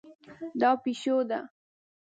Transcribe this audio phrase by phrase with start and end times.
[0.61, 1.39] دا پیشو ده